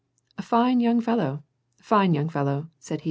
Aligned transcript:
"Fine 0.51 0.79
young 0.79 0.99
follow! 0.99 1.43
Fine 1.79 2.15
young 2.15 2.29
fellow," 2.29 2.71
said 2.79 2.97
lie. 2.97 2.99